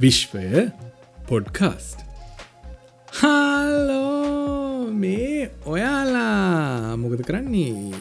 [0.00, 0.70] විශ්වය
[1.28, 1.98] පොඩ්කාස්ට්.
[3.12, 4.88] හාලෝ!
[4.92, 7.92] මේ ඔයාලා මොකද කරන්නේ?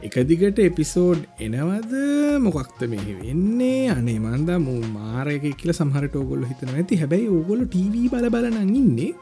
[0.00, 1.92] එක දිගට එපිසෝඩ් එනවද?
[2.40, 3.90] මොකක්ත මෙහි වෙන්නේ?
[3.92, 9.12] අනේ මන්ද මූ මාරයක කියල සහරට ඕගොල්ල හිතන ඇති හැබැයි ඕගොල ටව බල බලනං ඉන්නේ.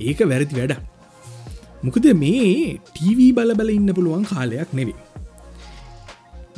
[0.00, 0.74] ඒක වැරදි වැඩ
[1.86, 4.98] මොකද මේ ටව බල බල ඉන්න පුළුවන් කාලයක් නෙවේ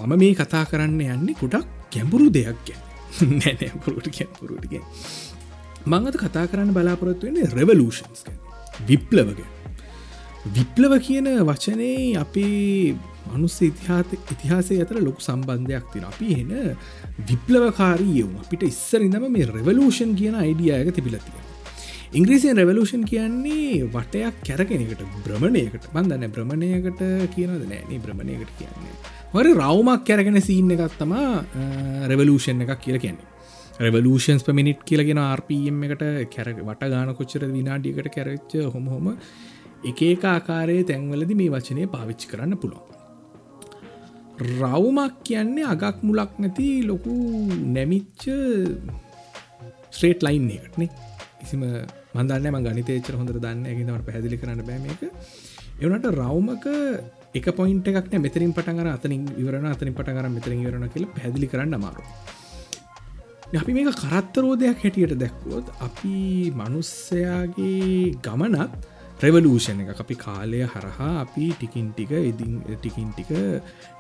[0.00, 2.83] මම මේ කතා කරන්න යන්නේ කුටක් ගැඹුරු දෙයක් ගැන.
[3.23, 4.83] නැනපුරුට ගැපුරුට ගැ
[5.87, 8.25] මංගත කතා කරන්න බලාපොරොත්තු වෙන්නේ රෙවලූෂන්ස්
[8.83, 9.41] විප්ලවග
[10.48, 12.95] විප්ලව කියන වචනේ අපේ
[13.29, 16.52] මනුස්ස ඉතිහාත ඉතිහාසය අතර ලොකු සම්බන්ධයක් තින අපි එන
[17.29, 21.45] විප්ලවකාරීයවම අපිට ඉස්සර ඉඳම මේ රෙවලූෂන් කියන අයිඩියයක තිබිලතිය
[22.12, 27.03] ඉංග්‍රීසියෙන් රෙවලූෂන් කියන්නේ වටයක් කැරගෙනකට බ්‍රමණයකට බන්දන්න බ්‍රමණයකට
[27.34, 31.25] කියනද නෑනේ බ්‍රමණයකට කියන්නේ හොර රවමක් කැරගෙන සීන්න එකත් තමා
[32.11, 33.27] රෙවලූෂන් එකක් කියල කියන්නේ.
[33.84, 39.11] රෙවලූෂන්ස් පමිනිට් කියලගෙන RPM එකට කැර වට ගාන කොච්චර විනාඩියකට කැරච්ච හොම හොම
[39.91, 42.87] එක ආකාරයේ තැන්වලද මේ වචනය පාවිච්චි කරන්න පුළුවන්.
[44.55, 47.19] රවුමක් කියන්නේ අගක් මුලක් නැති ලොකු
[47.75, 48.25] නැමිච්ච
[49.91, 50.91] ස්ට්‍රේට් ලයින් එකටනේ
[51.42, 51.69] කිසිම
[52.17, 55.07] මන්දන්න ම ගනිතේචර හොඳ දන්න ඇගතවට පැදිලි කරන්න බෑම එක
[55.83, 56.67] එවනට රවමක
[57.39, 62.05] එක පොයින්ට එකක් මෙතරින් පටගර අතනින් ඉවරන අතනින් පටගර මෙතරින් ඉවරන කියල පැදිලි කරන්න අමාරු
[63.55, 66.17] අපි මේක කරත්තරෝදයක් හැටියට දැක්වොත් අපි
[66.53, 68.73] මනුස්සයාගේ ගමනත්
[69.23, 73.31] රෙවලූෂණ එක අපි කාලය හරහා අපි ටිකින් ටික ඉදින් ටිකින් ටික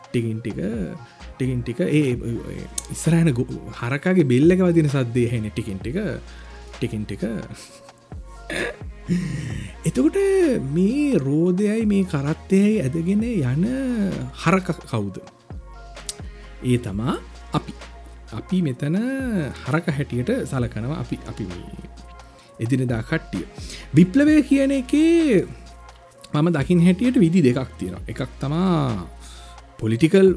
[0.06, 0.58] ටිකින් ටික
[1.30, 2.16] ටිකින් ටික ඒ
[2.92, 3.30] ඉස්සරහන
[3.80, 5.98] හරකාගේ බෙල්ලක වදින සද්දේ හැන ටිකින් ටික
[6.74, 7.24] ටිකින් ටික.
[9.88, 10.16] එතකොට
[10.76, 13.64] මේ රෝධයයි මේ කරත්තයයි ඇදගෙන යන
[14.42, 15.20] හරක කවුද?
[16.70, 17.14] ඒ තමා
[17.58, 17.72] අපි.
[18.38, 18.96] අපි මෙතන
[19.64, 21.44] හරක හැටියට සලකනවා අපි අපි
[22.64, 23.44] එදිනදා කට්ටිය.
[23.96, 25.46] විප්ලවය කියන එකේ
[26.34, 28.02] මම දකිින් හැටියට විදි දෙකක් තියෙනවා.
[28.10, 29.06] එකක් තමා
[29.80, 30.28] පොලිටිකල්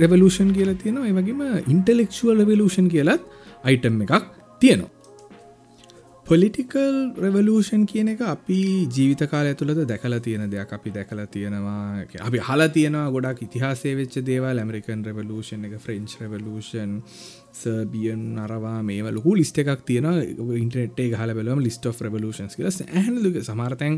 [0.00, 1.10] රෙවලූෂන් කියල තියෙනවා.
[1.12, 1.40] එවගේම
[1.72, 3.22] ඉන්ටලෙක්ෂුවල් රෙවලූෂන් කියලත්
[3.68, 4.24] අයිටම් එකක්
[4.62, 4.97] තියෙනවා.
[6.28, 8.56] පොලිටිකල් රෙවලූෂන් කියන එක අපි
[8.94, 10.72] ජීවිත කාල ඇතුළද දැකලා තියෙන දෙයක්.
[10.76, 16.98] අපි දැකලා තියෙනවා අපි හලා තියෙනවා ගොඩක් ඉතිහාසේ වෙච්ච දේවල් ඇමරිකන් රෙවලූෂන් එක ෆ්‍රෙන්ච් රෙවලූෂන්
[17.60, 20.08] සර්බියන් අරවා මේ ලොකු ලිස්ට එකක් තියෙන
[20.62, 22.68] ඉන්ටනෙටේ හල බලම ලිස්ට of රවලූෂන්ස් කියල.
[22.68, 23.96] ඇහලක සමාර්තැන්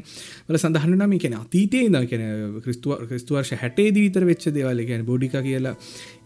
[0.49, 2.23] වල සඳහන්නම කියන අතීතය ද කියන
[2.67, 4.85] ක්‍රිස්තුව ක්‍රිස්තුවර්ශ හැටේ දීතර වෙච්ච දේවල්.
[4.87, 5.75] කියන බොඩික කියලා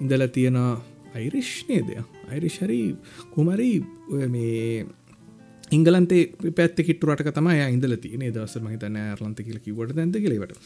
[0.03, 0.61] ඉඳල තියෙන
[1.15, 2.81] අයිරිශ්නය දෙය අයිරිශරි
[3.35, 3.71] කුමරි
[4.35, 4.85] මේ
[5.71, 10.59] ඉංගලන්තේ පැත්ත කිට්ටුරට තම ඉඳල තියන දවස මහිතන ඇරලන්ත කියල කිවට දැද කෙලවට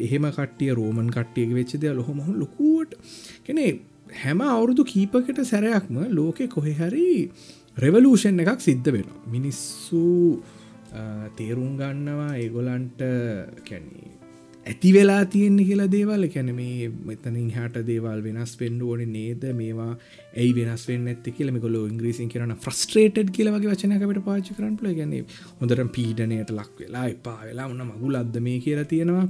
[0.00, 2.94] එහෙම කටිය රෝමන් කට්ටියක වෙච්චද ලොහොමහු ලොකුවට
[3.44, 3.66] කෙනෙ
[4.14, 7.30] හැම අවුරුදු කීපකට සැරයක්ම ලෝකෙ කොහෙහරි
[7.76, 10.02] රෙවලූෂන් එකක් සිද්ධ වෙන මිනිස්සු
[11.36, 13.06] තේරුම් ගන්නවා ඒගොලන්ට
[13.66, 14.11] කැන්නේ
[14.66, 16.24] ඇති වෙලා තියෙන්නේ කියලා දේවල්.
[16.34, 19.42] කැන මේ මෙතනින් හට දේවල් වෙනස් පෙන්ඩ ඕන නේද?
[19.60, 19.90] මේවා
[20.36, 25.14] ඇයි වෙනස් වෙන්න ඇති කියලම කොල ඉංග්‍රීසින් කරන ෆ්‍රස්ට්‍රේට් කියලවගේ වචනකට පාචි කරන්න ල ගැන
[25.60, 29.26] හොඳට පීඩනයට ලක් වෙලා එපා වෙලා උන්න මගුල අද මේ කියලා තියෙනවා.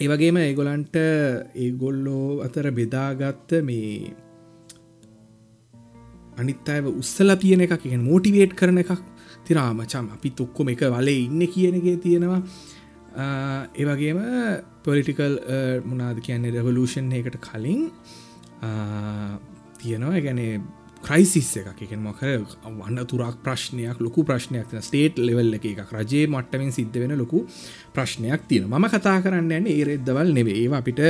[0.00, 0.96] ඒවගේම ඒගොලන්ට
[1.64, 4.12] ඒගොල්ලෝ අතර බෙදාගත්ත මේ
[6.40, 9.02] අනිත් අයව උස්සල තියන එකක් මෝටිවේට් කරන එකක්.
[9.46, 12.40] තිරාමචම් අපි තුක්කොම එක වලේ ඉන්න කියනගේ තියෙනවා.
[13.14, 14.20] ඒවගේම
[14.84, 15.38] පොලිටිකල්
[15.84, 17.90] මොනාද කියන්නේ රෙවලූෂන් එකට කලින්
[19.78, 20.60] තියෙනවා ගැනේ
[21.02, 26.28] ක්‍රයිසිස් එක එක මොකර වන්න තුරක් ප්‍රශ්නයක් ලොකු ප්‍රශ්නයක් තින ස්ටේට් ලෙවල් එක එකක් රජයේ
[26.28, 27.42] මට්ටමින් සිද්ධ වෙන ලොකු
[27.92, 31.02] ප්‍රශ්නයක් තියෙන ම කතා කරන්න ඇන්න ඒරෙද්දවල් නෙවේ ඒවා අපිට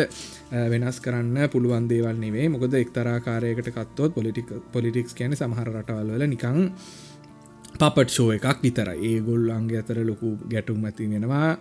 [0.73, 6.71] වෙනස් කරන්න පුළුවන් දේවල් නෙවේ මොකද එක්තරාකාරයකට කත්තොත් පොලිටික් පොලිටික්ස් කියන සමහර රටවල්වල නිකං
[7.83, 11.53] පපට් ෂෝ එකක් විතර ඒ ගොල්ලන්ගේ අතර ලොකු ගැටුම් ඇති වෙනවා.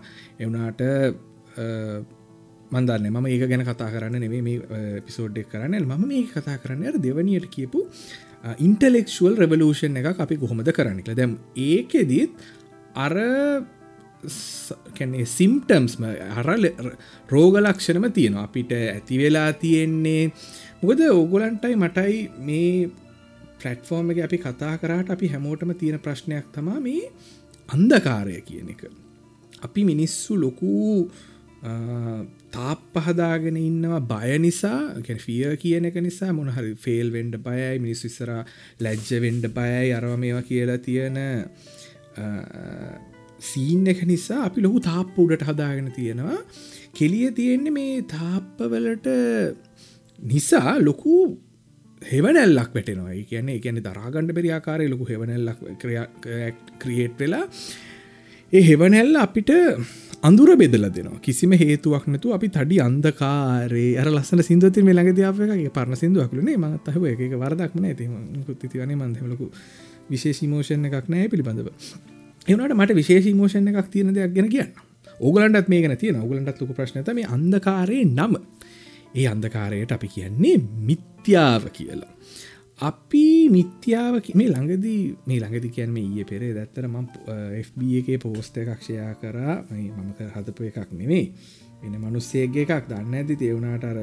[0.42, 0.82] එවනාට
[2.72, 5.84] මන්දන්න ම ඒක ගැන කතා කරන්න නෙවේ මේ පිසෝඩ්ඩක් කරන්න.
[5.84, 7.84] ම මේ කතා කරන්න දෙවනියට කියපු
[8.66, 11.36] ඉන්ටලෙක්ෂුවල් රෙවලූෂන් එක අපි කොහොමද කරන්නකල දැම්
[11.68, 12.32] ඒකෙදීත්
[13.04, 13.14] අර
[14.96, 16.02] කැනේ සිම්ටම්ස්ම
[16.36, 16.50] හර
[17.34, 18.48] රෝගලක්ෂණම තියෙනවා.
[18.48, 20.24] අපිට ඇති වෙලා තියෙන්නේ.
[20.82, 22.18] මොකද ඕගොලන්ටයි මටයි
[22.48, 22.90] මේ
[23.62, 27.04] පලට්ෆෝර්ම් එක අපි කතා කරාට අපි හැමෝටම තියෙන ප්‍රශ්නයක් තමා මේ
[27.68, 28.82] අන්දකාරය කියන එක.
[29.66, 30.72] අපි මිනිස්සු ලොකු
[32.56, 34.80] තාප පහදාගෙන ඉන්නවා බය නිසා
[35.26, 38.30] ෆිය කියන එක නිසා මොනහරි ෆෙල් වෙන්ඩ බයයි මිනිස් විස්සර
[38.86, 41.18] ලැජ්ජ වෙන්ඩ බයයි අරව මේවා කියලා තියෙන
[43.50, 46.40] සීන් එක නිසා අපි ලොකු තාප්ප උඩට හදාගෙන තියෙනවා.
[46.98, 49.08] කෙලිය තියෙන්නේ මේ තාප්පවලට
[50.18, 51.14] නිසා ලොකු
[52.10, 53.16] හෙවනැල්ලක් වැටෙනවා.
[53.30, 55.58] කියන්නේ ගැන දරාගණඩ පෙරියාකාරය ලොකු හෙවනැල්ලක්
[56.82, 57.44] ක්‍රියේට් වෙලා
[58.52, 59.50] ඒ හෙවනැල්ල අපිට
[60.22, 61.20] අඳුර බෙදල දෙනවා.
[61.20, 67.34] කිසිම හේතුවක් නතු අපි තඩි අන්දකාරේ අර ලස්සන සිින්දුවති මේ ළඟදයාපගේ පරණ සිින්දුවක්ලනේ මත්තහ එක
[67.42, 68.08] වරදක්න ඇති
[68.68, 69.50] තිවනේ මන්දලකු
[70.10, 71.68] විශේෂීමෝෂණ එකක් නෑ පිළිබඳව.
[72.48, 74.72] එවනට මට විශේෂීමෝෂණ එකක් තියෙන දෙයක් ගැන කියන්න.
[75.20, 78.38] ඕගලන්ටත් මේ ගැන තියෙන ඔගලන්ටත් ලොක ප්‍රශ්නත මේ අන්දකාරයේ නම.
[79.14, 80.56] ඒ අන්දකාරයට අපි කියන්නේ
[80.88, 82.12] මිත්‍යාව කියලා.
[82.88, 83.24] අපි
[83.56, 86.96] මිත්‍යාව මේ ළඟදී මේ ළඟදි කියන්න ඊය පෙරේ දැත්තර ම
[87.66, 89.56] FB එකේ පෝස්ට එකක්ෂයා කරා.
[89.70, 91.26] මම හදපු එකක් නෙවෙයි
[91.84, 93.98] එන මනුස්සේගේ එකක් දන්න ඇති තෙවුණට අර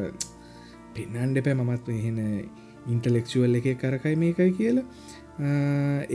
[0.96, 2.20] පෙන්නන්ඩ පැ මමත් එහෙන
[2.94, 4.88] ඉන්ටලෙක්ෂුවල් එක කරකයි මේකයි කියලා.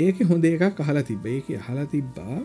[0.05, 2.38] ඒක හොඳ එකක් අහලා තිබ ඒක අහලා තිබ්බා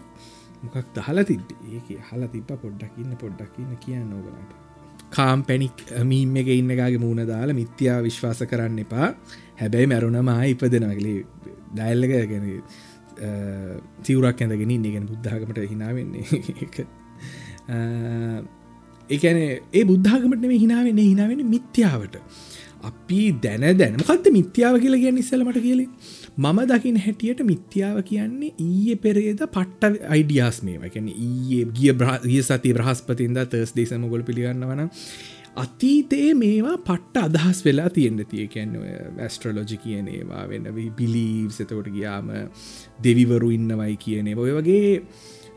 [0.63, 1.41] මොකක් දහලා තිබ
[1.75, 4.68] ඒක හලා තිබ පොඩ්ඩක්ඉන්න පොඩ්ඩක්ඉන්න කියන්න ඕගලට
[5.15, 5.77] කාම් පැනික්
[6.11, 9.07] මීම් එක ඉන්නගේ මූුණ දාලා මිත්‍යා විශ්වාස කරන්න එපා.
[9.61, 11.17] හැබැයි මැරුණමා ඉපදෙනගලේ
[11.77, 12.45] ඩයිල්ලක ගැන
[14.05, 16.25] තිවරක් ඇඳගෙන ඉන්නගෙන බුද්ධාගමට හිනාවෙන්නේ
[19.09, 19.39] ඒකැන
[19.73, 22.15] ඒ බුද්ධාගමට මේ හිනාවෙන්නේ හිනාවෙන මිත්‍යාවට.
[22.89, 23.99] අපි දැන දැන.
[24.01, 25.89] මොකක්ද මිත්‍යාව කියලා ගැන්න ඉස්සලමට කියලේ.
[26.39, 31.91] මම දකින හැටියට මිත්‍යාව කියන්නේ ඊය පෙරේද පට්ට අයිඩියස් මේ වැකැන ඊයේ ගිය
[32.25, 34.85] ගිය සති බ්‍රහස්පතින්ද තර්ස් දේශමගොල් පිළිගන්න වන
[35.55, 38.47] අතීතයේ මේවා පට්ට අදහස් වෙලා තියෙන්න්න තිය.
[38.47, 38.79] කියන්න
[39.17, 42.31] වැස්ට්‍රලෝජි කියනේවා වෙන්න බිලීව් සතකොට ගියාම
[43.03, 44.95] දෙවිවරු ඉන්නවයි කියනේ ඔය වගේ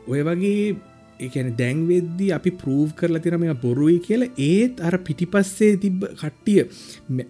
[0.08, 0.76] ඔය වගේ
[1.20, 4.34] එකන දැන්වෙද්දි අපි ප්‍රූව් කරලා තින මේ බොරුයි කියලා.
[4.37, 6.67] ඒත් අර පිටිපස්සේ තිබ්බ කට්ටිය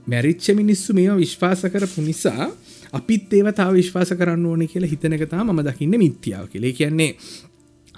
[0.06, 2.48] මැරිච්ච මිනිස්සු මේ විශ්වාස කරපු නිසා
[2.92, 6.72] අපිත් ඒව තාව විශ්වාස කරන්න ඕන කියලා හිතනකතා ම දකින්න මිත්‍යාව කියලේ.
[6.72, 7.16] කියන්නේ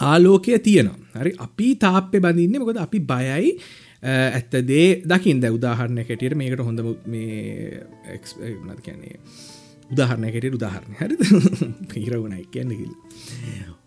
[0.00, 1.20] ආලෝකය තියෙනවා.
[1.20, 1.34] හරි?
[1.38, 2.78] අපි තාප්පෙ බඳන්න මොකද?
[2.78, 3.56] අපි බයයි.
[4.04, 7.82] ඇත්තදේ දකිින් ද උදාහරණය කැටියට මේකට හොඳ මේ
[8.82, 9.18] කියන්නේ?
[9.92, 11.16] උදාහරණය කෙට උදාහරණය හරි
[11.92, 12.92] පිරවුණයි කියන්නකිල්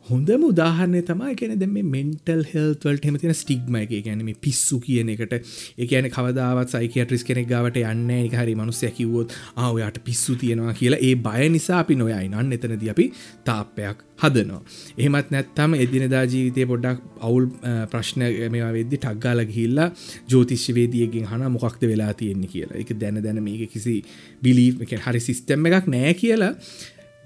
[0.10, 3.92] හොඳම උදාහරණය තමයි ගැන දෙම මෙන්ටල් හෙල්වල්ට හෙම තින ස්ටිග්ම එක.
[4.06, 5.36] ගැනීම පිස්සු කියන එකට.
[5.78, 11.02] එකන කවදාවත් සයිකටරිස් කෙනෙක් ගවට යන්න හරි මනුස්සය කිවොත් ආවයාට පිස්සු තියෙනවා කියලා.
[11.02, 13.08] ඒ බය නිසා අපි නොයයි නන්න එතනද අපි
[13.50, 14.62] තාප්පයක් හදනවා.
[14.98, 17.52] එහෙමත් නැත්තම එදිනදා ජීවිතය පොඩ්ඩක් අවුල්
[17.92, 19.90] ප්‍රශ්න මේවා වෙද්දි ටක්ගාල ගිහිල්ලා
[20.32, 22.78] ජෝතිශ්‍යවේදියගෙන් හන මොකක්ද වෙලා තියෙන්නේ කියලා.
[22.84, 24.02] එක දැන දැන මේක කිසි
[24.44, 24.70] බිලී
[25.08, 26.54] හරි සිිස්ටම් එකක් නෑ කියලා.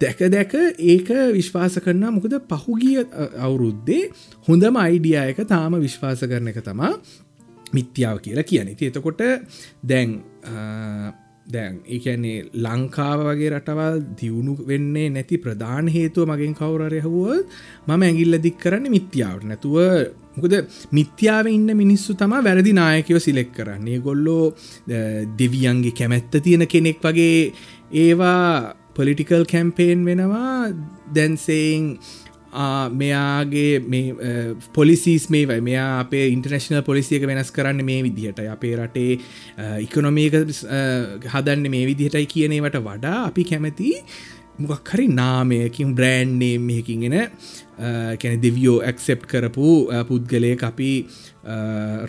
[0.04, 0.54] දැක දැක
[0.92, 3.02] ඒක විශ්වාස කරන්න මොකද පහුගිය
[3.40, 4.04] අවුරුද්දේ
[4.48, 6.94] හොඳම අයිඩිය එක තාම විශ්වාස කරන එක තමා
[7.74, 9.28] මිත්‍යාව කියලා කියන ති එතකොට
[9.84, 10.20] දැන්
[11.46, 17.30] දැන් ඒකන්නේ ලංකාව වගේ රටවල් දියුණු වෙන්නේ නැති ප්‍රධාන හේතුව මගෙන් කවුරරයහුව
[17.88, 19.46] මම ඇගිල්ල දික් කරන්න මිත්‍යාවට.
[19.46, 19.78] නැතුව
[20.36, 20.54] මොකද
[20.92, 24.00] මිත්‍යාව ඉන්න මිනිස්සු තම වැරදි නායකයෝ සිලෙක් කරන්නේ.
[24.00, 24.54] ගොල්ලෝ
[25.40, 27.54] දෙවියන්ගේ කැමැත්ත තියෙන කෙනෙක් වගේ
[27.96, 30.74] ඒවා පොලිටිකල් කැම්පේන් වෙනවා.
[31.16, 31.88] දැන්සේන්
[32.94, 33.80] මෙයාගේ
[34.74, 35.62] පොලිසිස් මේවයි.
[35.62, 39.20] මෙයා අපේ ඉන්ටර්නශනල් පොලිසියක වෙනස් කරන්න මේ විදිහට අපේ රටේ
[39.80, 40.36] ඉකොනොමේක
[41.28, 43.92] හදන්න මේ විදිහටයි කියනේවට වඩා අපි කැමති
[44.60, 47.16] මොකක් හරි නාමයකින් බ්‍රෑන්්නේම් මෙහකින්ගෙන
[48.22, 49.70] කැන දෙවියෝ ඇක්සෙප් කරපු
[50.10, 50.92] පුද්ගලය අපි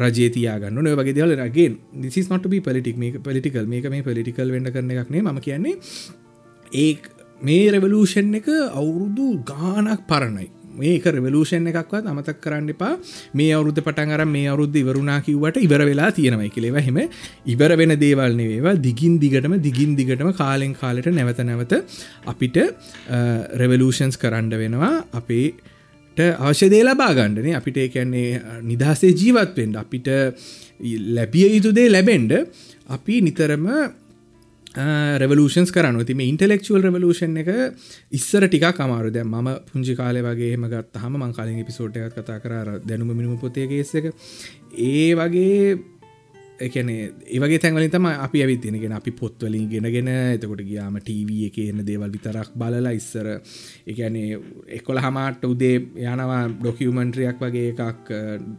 [0.03, 1.37] රජේතියාගන්න නොය වගේ දෙවල.
[1.39, 1.69] රගේ
[2.03, 5.77] දිසිස් නොට බි පලිටික් මේ පලිටිකල් මේක මේ පලිටිකල් වෙන්න කරන එකක්නේ ම කියන්නේ
[6.73, 6.91] ඒ
[7.41, 10.49] මේ රෙවලූෂන් එක අවුරුදු ගානක් පරණයි.
[10.75, 12.93] මේක රෙවලූෂන් එකක්වත් අමතක් කරන්න එපා.
[13.35, 16.99] මේ අවුද්ධ පටන් අර මේ අවුද්ධ ඉවරුණා කිව්වට ඉවර වෙලා තියෙනවයි කෙලෙව හෙම
[17.55, 21.75] ඉවර වෙන දේවල්න වේවා දිගින් දිගටම දිගින් දිගටම කාලෙන් කාලට නැවත නැවත
[22.27, 22.59] අපිට
[23.63, 24.95] රෙවලූෂන්ස් කරන්න වෙනවා.
[25.13, 25.47] අපේ
[26.17, 30.09] අවශ්‍ය දේ ලබා ගණ්ඩනේ අපිට කියන්නේ නිදහසේ ජීවත්වෙන්ට අපිට
[31.17, 32.33] ලැබිය යුතුදේ ලැබෙන්ඩ
[32.89, 33.67] අපි නිතරම
[34.75, 37.49] රවලූෂන්ස් කරන තිම ඉන්ටලෙක්ුවල් රවලූෂන් එක
[38.11, 42.81] ඉස්සර ටික කමාරු දැ ම පුංචි කාලය වගේ හමගත් හම මංකාලින් පිසෝට් එකත් කතා කර
[42.81, 44.13] දැනුම මිනිම පොතේගේෙස එක.
[44.73, 45.77] ඒ වගේ
[46.61, 52.11] එකන ඒවගේ තැන්වලින් තම අපි ඇවිත්තිෙනගෙන අපි පොත්වලින් ගෙනගෙන එතකොට ගියාම ටව එක එන්න දේවල්
[52.11, 53.41] විතරක් බලලා ඉස්සර.
[53.87, 54.39] එකනේ
[54.71, 58.13] එකොල හමාට උදේ යනවා ඩොකියමන්ට්‍රියක් වගේ එකක්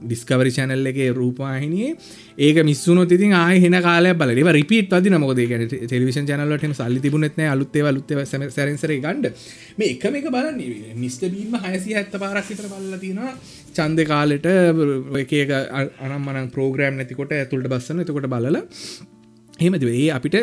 [0.04, 1.96] ඩිස්කවරි චැනල් එක රූපාහිනියේ
[2.40, 7.92] ඒක මිස්සුන ති ආය හෙන කාල බල රිපිට වදි නමොද ටෙලිවිෂන් චනලට සල්ලි තිබුණෙත් අලුත්තේ
[7.92, 9.32] ලුත්තේ සැරසර ගන්ඩ
[9.78, 10.60] මේ එකම එක බලන්න.
[10.96, 13.34] මිස්ට බීම හයසි ඇත්ත පාරක් විතර බල්ල තියෙනවා.
[13.74, 14.48] චන්ද කාලෙට
[15.38, 15.56] එක
[16.02, 18.62] අනම්මන ප්‍රෝග්‍රම් නැතිකොට ඇතුළට බස්සන එතකොට බලල
[19.60, 20.38] හෙමති ඒ අපිට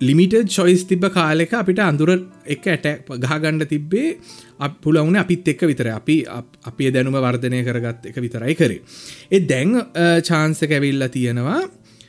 [0.00, 2.12] ලිමිට චොයිස් තිබ කාලෙක අපිට අඳුර
[2.46, 4.18] එක ඇට ගහගණ්ඩ තිබ්බේ
[4.82, 6.18] පුලවුන අපිත් එක්ක විතර අපි
[6.64, 8.82] අපේ දැනුම වර්ධනය කරගත් එක විතරයි කරේ.
[9.28, 9.74] එ දැන්
[10.22, 11.60] චාන්සක ඇවිල්ලා තියෙනවා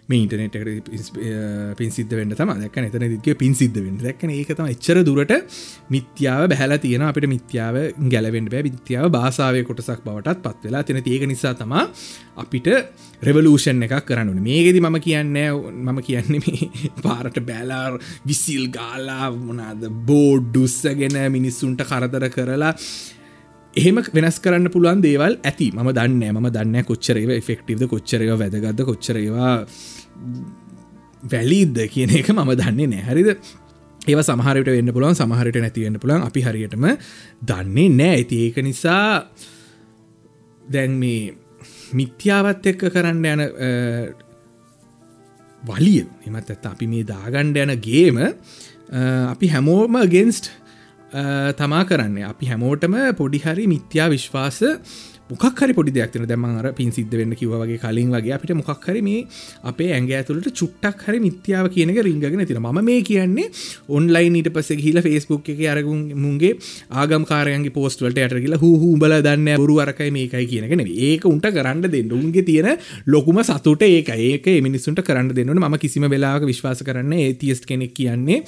[0.10, 0.56] මේ ඉන්ටනෙට
[1.78, 3.98] පින් සිද්ධ වෙන්න තම දැක් එතන දික පින් සිද්ධ වෙන්න.
[4.00, 5.34] දැක්න ඒකතම එච්චර දුරට
[5.90, 7.76] මිත්‍යාව බැහල තියෙන අපට මිත්‍යාව
[8.08, 8.64] ගැලවෙන්ට බෑ.
[8.70, 10.84] විත්‍යාව බාසාාවය කොටසක් බවටත් පත් වෙලා.
[10.84, 11.84] තින ඒක නිසා තමා
[12.38, 12.70] අපිට
[13.22, 15.36] රෙවලූෂන් එකක් කරන්න මේගෙදි මම කියන්න
[15.84, 16.72] මම කියන්නේ මේ
[17.06, 22.74] පාරට බෑලාර් විසිල් ගාලා මොනාද බෝඩ්ඩුස්සගෙන මිනිස්සුන්ට කරදර කරලා
[23.80, 25.68] එහෙම වෙනස් කරන්න පුළුවන් දේවල් ඇති.
[25.76, 29.54] ම දන්න ම දන්න කොච්චරව ෆෙක්ටිවද කොච්චරව වැදගත්ද කොච්චරවා
[31.24, 33.30] වැලිද කියන එක මම දන්නේ නැහරිද
[34.08, 36.86] ඒව සමහරට වෙන්න පුළුවන් සමහරට නැතිවෙන්න පුළන් අපි හරියටම
[37.42, 38.16] දන්නේ නෑ.
[38.16, 39.10] ඇති ඒක නිසා
[40.62, 41.34] දැන් මේ
[41.98, 43.44] මිත්‍යාවත් එක්ක කරන්න යන
[45.62, 48.24] වලිය එමත් ඇත්ත අපි මේ දාගණ්ඩ යන ගේම
[49.34, 50.52] අපි හැමෝම ගෙන්ස්ට්
[51.12, 52.24] තමා කරන්න.
[52.26, 54.60] අපි හැමෝටම පොඩිහරි මිත්‍යා විශ්වාස
[55.30, 59.26] මොක්හරි පොඩි දෙයක්න දැමර පින් සිද්ධ වෙන්න කිවගේ කලින් වගේ අපිට මොක්හරි මේ
[59.64, 63.52] අපේ ඇඟ ඇතුළට චුට්ටක් හරි මිත්‍යාව කියනක රිංගගෙන තින ම මේ කියන්නේ
[63.90, 66.54] ඔන්ලයින් ඊට පස හිල ෆස්බුක් එක අරගුන් මුන්ගේ
[66.94, 71.84] ආගම් කාරයන්ගේ පෝස්ටවලට යට කියලා හූ බල දන්න බරු අරකයි මේකයි කියනගෙන ඒක උන්ට කරන්න
[71.88, 72.12] දෙන්න.
[72.14, 77.66] උන්ගේ තියෙන ලොකුම සතුට ඒක ඒක මිනිසුන්ට කරන්න දෙන්නට ම කිසිම වෙලාක විශ්වාස කරන්න ඒතිස්
[77.66, 78.44] කෙනෙක් කියන්නේ.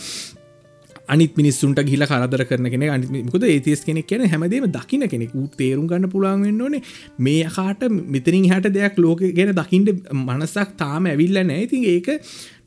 [1.14, 5.34] අනිත් මිනිස්සුන්ට ගිල කරදර කරන කෙන අනිමකද ඒතිස් කෙනෙක් කියන හැමදේම දකින කෙනෙක්.
[5.58, 6.84] තේරුම් ගන්න පුළන් වෙන්න ඕනේ.
[7.28, 7.84] මේ කාට
[8.16, 12.10] මෙතරින් හට දෙයක් ලෝක ගැන දකිින්ට මනසක් තාම ඇවිල්ල නෑති ඒක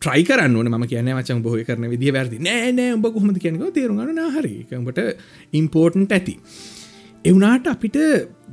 [0.02, 2.42] ට්‍රයි කරන්න ම කියන මචන් බොහ කරන විදි වැරදි.
[2.48, 5.02] නෑ නෑ උඹ කොහොමද කියනක තේරුම්ගන්න හරිකට
[5.60, 6.36] ඉම්පෝර්ටන්ට ඇති.
[7.24, 7.96] එවනාට අපිට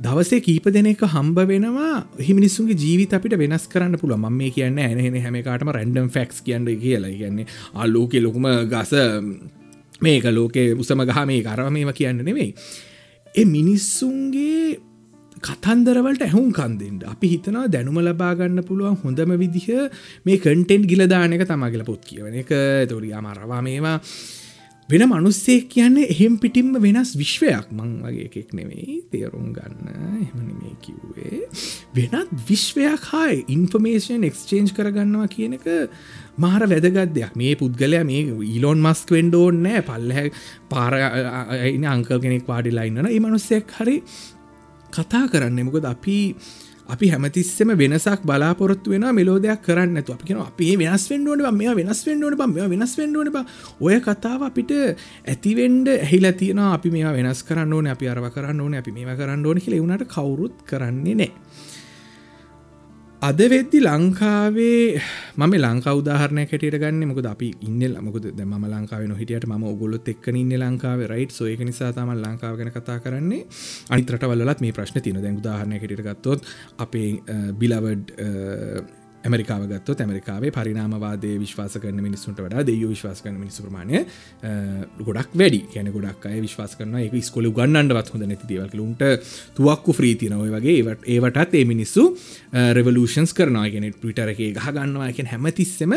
[0.04, 1.94] දවසේ කීප දෙනෙක හම්බ වෙනවා.
[2.26, 7.10] හිමිනිස්සුන්ගේ ජීවිත අපිට වෙනස් කරන්න පුළ ම මේ කියන්න ඇනෙන හැමකාටම රැන්ඩම් ෆෙක්ස් කියන්න කියලා.
[7.22, 8.94] කියන්නේ අල්ලෝක ලොකුම ගස
[10.02, 12.54] මේක ලෝකේ උසම ගහ මේ කරමේම කියන්න නෙවෙයි.
[13.34, 14.78] එ මිනිස්සුන්ගේ
[15.40, 19.68] කතන්දරවලට ඇහුම් කන්දෙන්ට අපි හිතනවා දැනුම ලබාගන්න පුළුවන් හොඳම විදිහ
[20.26, 22.52] මේ කටෙන්ට් ගිලදානක තමගල පොත් කියවන එක.
[22.88, 23.98] තොරිය අමරවා මේවා.
[24.90, 27.66] වෙන මනුස්සෙක් කියන්නේ එහෙම් පිටිම්ම වෙනස් විශ්වයක්.
[27.70, 29.86] මං වගේ එකෙක් නෙවෙයි තේරුම් ගන්න.
[30.22, 31.42] එහමන මේ කිව්වේ.
[31.98, 35.68] වෙනත් විශ්වයක් හායි ඉන්ෆර්මේෂන් එක්ස්චේන්ජ් කරගන්නවා කියන එක
[36.44, 37.36] මාර වැදගත් දෙයක්.
[37.42, 40.26] මේ පුද්ගලයා මේ ඊලොන් මස්ක් වෙන්ඩෝන් නෑ පල්ලහැ
[40.72, 40.98] පාර
[41.94, 43.96] අංකල් කෙනෙක් වාඩිලයින්නන ඒ මනුස්සයක් හරි
[44.90, 45.62] කතා කරන්න.
[45.68, 46.18] මොකද අපි
[46.88, 52.00] අපි හැමතිස්සම වෙනසක් බලාපොරොත්තු වෙන මෙලෝදයක් කරන්න ඇතු අපි කියෙන අපේ වෙනස් වෙන්ඩුවන මේ වෙනස්
[52.06, 53.44] වෙන්ඩුවන බ මේ වෙනස් වෙන්ඩුවන බ.
[53.80, 58.74] ඔය කතාව අපිට ඇතිවෙන්ඩ ඇහිලා තියෙන අපි මේ වෙනස් කරන්න ඕන අපි අරව කරන්න ඕන
[58.74, 61.30] අපි මේ කරන්න ඕන කියල වුණට කවුරුත් කරන්නේ නෑ
[63.22, 65.00] අද වෙද්දි ලංකාවේ
[65.36, 70.28] මම ලංකා උදාහරණය කැටියට ගන්න මොකද අපි ඉන්න මොකද ම ලංකාව නොහිටියට ම ඔගොලොත් එක්ක
[70.32, 73.42] ඉන්න ලංකාව රයිට් සෝයක නිසා තම ලංකාව ගැන කතා කරන්නේ.
[73.90, 76.48] අනිතරට වලත් මේ ප්‍රශ්න තින දැන් උදාහරණය කැටියට ගත්තොත්
[76.78, 77.20] අපේ
[77.60, 78.16] බිලවඩ්
[79.24, 84.00] ඇමරිකාව ගත්තොත් ඇමරිකාවේ පරිනාමවාදය විශ්වාස කරන මිනිස්සුන්ට වඩා දෙය විශ්වාස කරන මිනිස් ප්‍රමාණය
[85.08, 85.60] ගොඩක් වැඩි.
[85.72, 89.04] කියන ගොඩක් අය විශ්වාස කරන එක ස්කොල ගන්නඩවත් හොඳ නැති දේවල්ලුන්ට
[89.56, 92.06] තුවක්කු ්‍රීතිනොය වගේ ඒවට ඒවටත් ඒ මිනිස්සු
[92.78, 95.96] රෙවලූෂන්ස් කරනවාගෙන ටවිටර එක ගහගන්නවා එක හැමතිස්සම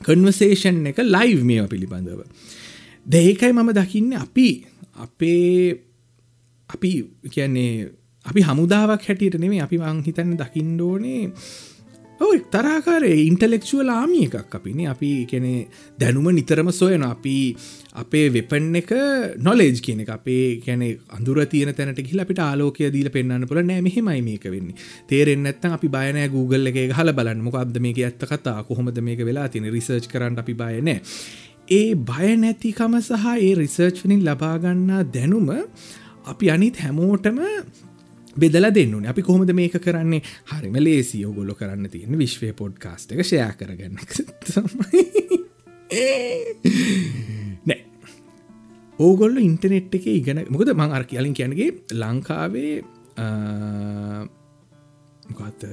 [0.00, 2.24] කන්වසේෂන් එක ලයිව් මේවා පිළිබඳව.
[3.06, 4.48] දෙකයි මම දකින්න අපි
[4.96, 5.76] අපේ
[6.70, 6.90] අපි
[7.30, 7.92] කියන්නේ
[8.26, 11.22] අපි හමුදාවක් හැටියට නෙමේ අපි වං හිතන්න දකිින්ඩෝනේ
[12.20, 15.66] ඔය තරාකාර ඉන්ටලෙක්ෂුවල් ආමිය එකක් අපිනේ අපි කෙනෙ
[15.98, 17.02] දැනුම නිතරම සොයන.
[17.04, 17.56] අපි
[17.94, 18.90] අපේ වෙපන් එක
[19.38, 20.10] නොලේජ් කියන එක.
[20.10, 24.78] අපේ කැනෙ අඳුර තියන තැනට කියල අපිට ආලෝකය දීල පෙන්න්න පුල නෑ මෙහෙමයි මේක වෙන්නේ.
[25.08, 27.42] තේරෙන් ඇත්තන් අපි බයනෑ Google එක හල බලන්න.
[27.42, 28.62] මොකක්ද මේක ඇත්ත කතා?
[28.62, 31.00] කොහොමද මේක වෙලා තින රිසර්ච් කරන්න අපි බයනෑ
[31.70, 35.50] ඒ බය නැතිකම සහ ඒ රිසර්ච් වනින් ලබාගන්නා දැනුම
[36.26, 37.38] අපි අනිත් හැමෝටම
[38.36, 40.22] බෙදල දෙන්නුන අපි කොහොමද මේක කරන්නේ?
[40.50, 43.98] හරිම ලේසි ඔගොලො කරන්න තියෙන විශ්වය පොඩ්කාස්ට එක ෂයා කරගන්න
[47.64, 47.80] නෑ.
[48.98, 52.74] ඕගොල්ල ඉන්ටනෙට් එක ඉගෙන මොකද මං අර කියලින් කියනගේ ලංකාවේ
[55.30, 55.66] මොකත්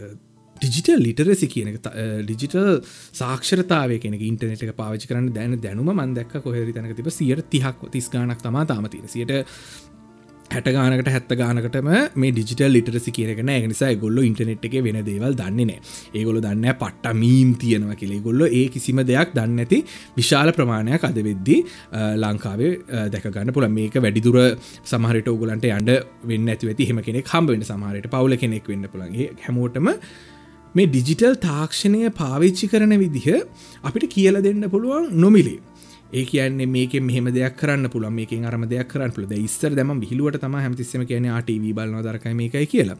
[0.55, 2.81] ඩිජිටල් ලිටරසි කියන ඩිජිටල්
[3.17, 8.09] සාක්ෂරතාව කෙන ඉන්ටනෙට එක පාවිචි කරන්න දැන දැනුම මන්දක් කොහරි තැනක තිබ සියට තිහක් තිස්
[8.13, 9.33] ගානක් තමා තාමතින සියට
[10.53, 11.89] හැට ගානකට හැත්ත ගානකටම
[12.21, 15.79] මේ ඩිජිටල් ලිටරසි කියනකන නිසා ගොල්ල ඉන්ටනෙට් එක වෙන දේවල් දන්නේ නෑ.
[16.17, 19.79] ඒගොල දන්න පට්ට මීම් තියෙනවා කෙළේ ගොල්ල ඒ කිසිම දෙයක් දන්න ඇති
[20.17, 21.57] විශාල ප්‍රමාණයක් අද වෙද්දි
[22.23, 22.73] ලංකාවේ
[23.13, 24.39] දැකගන්න පුළ මේක වැඩිදුර
[24.91, 25.93] සමහරට ඔගලන්ට අන්ඩ
[26.31, 29.89] වෙන්න ඇති ඇති හෙම කෙනෙක් හම්බවෙන්න සමහරයට පවුල කෙනෙක් වෙන්න පුළන්ගේ හැමෝටම
[30.75, 33.27] මේ ඩිජිටල් තාක්ෂණය පාවිච්චි කරන විදිහ
[33.83, 35.59] අපිට කියල දෙන්න පුළුවන් නොමිලේ.
[36.13, 40.41] ඒ කියන්නේ මේක මෙහම දෙයක් කරන්න පුළන් මේක අරම දෙයක් කරන්න පුළද ඉස්සර දම විහිලුවට
[40.41, 42.97] තම හැමතිස්සම කියන ආටව බලන දරකයි මේකයි කියලා.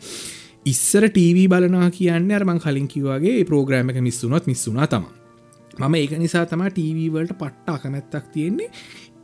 [0.65, 5.09] ඉස්සර ටීවී බලනා කියන්න අරමං කලින් කිවගේ ප්‍රෝග්‍රෑම එක මිස්සුනොත් මිස්සුනා තම
[5.79, 8.69] මම ඒක නිසා තම ටීවීවලට පට්ටා කමැත්තක් තියෙන්නේ.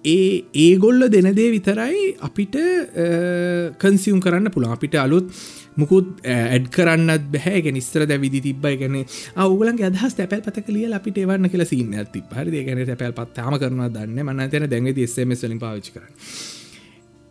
[0.08, 0.26] ඒ
[0.66, 2.58] ඒගොල්ල දෙනදේ විතරයි අපිට
[3.84, 5.32] කන්සියුම් කරන්න පුළා අපිට අලුත්
[5.78, 7.72] මුකුත් ඇඩ් කරන්නත් බැහැ.
[7.78, 9.00] නිස්තර දැවිදි තිබ්බයි ගැන
[9.46, 13.90] අවුලන් අදහස් තැපැල් පත කලිය අපිට එවන්න කියල සින්න ඇති පරි ගැන තැපැල් පත්තාම කරනවා
[13.98, 16.16] දන්න මන්න තැන දැඟ ස්මස්ලින් පාවිචි කරන්න.